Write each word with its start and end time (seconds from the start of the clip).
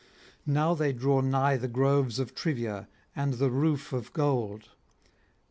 Now 0.47 0.73
they 0.73 0.93
draw 0.93 1.21
nigh 1.21 1.57
the 1.57 1.67
groves 1.67 2.17
of 2.17 2.33
Trivia 2.33 2.87
and 3.15 3.35
the 3.35 3.51
roof 3.51 3.93
of 3.93 4.11
gold. 4.13 4.69